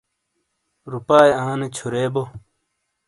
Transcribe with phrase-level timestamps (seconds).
[0.91, 2.23] روپاۓ آنے چھُرے بو۔